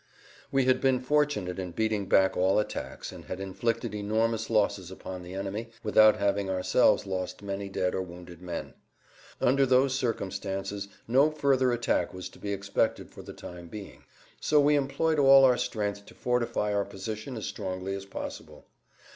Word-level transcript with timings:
We 0.51 0.65
had 0.65 0.81
been 0.81 0.99
fortunate 0.99 1.59
in 1.59 1.73
beating 1.73 2.09
back 2.09 2.35
all 2.35 2.57
attacks 2.57 3.11
and 3.11 3.25
had 3.25 3.39
inflicted 3.39 3.93
enormous 3.93 4.49
losses 4.49 4.89
upon 4.89 5.21
the 5.21 5.35
enemy 5.35 5.69
without 5.83 6.17
having 6.17 6.49
ourselves 6.49 7.05
lost 7.05 7.43
many 7.43 7.69
dead 7.69 7.93
or 7.93 8.01
wounded 8.01 8.41
men. 8.41 8.73
Under 9.39 9.63
those 9.63 9.93
circumstances 9.93 10.87
no 11.07 11.29
further 11.29 11.71
attack 11.71 12.15
was 12.15 12.29
to 12.29 12.39
be 12.39 12.51
expected 12.51 13.11
for 13.11 13.21
the 13.21 13.31
time 13.33 13.67
being. 13.67 14.03
So 14.39 14.59
we 14.59 14.73
employed 14.75 15.19
all 15.19 15.45
our 15.45 15.57
strength 15.59 16.07
to 16.07 16.15
fortify 16.15 16.73
our 16.73 16.83
position 16.83 17.37
as 17.37 17.45
strongly 17.45 17.93
as 17.93 18.05
possible. 18.07 18.65